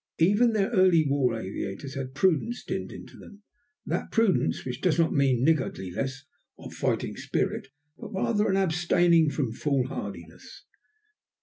[0.17, 3.43] Even their early war aviators had prudence dinned into them
[3.85, 6.25] that prudence which does not mean a niggardliness
[6.57, 7.67] of fighting spirit,
[7.99, 10.65] but rather an abstaining from foolhardiness.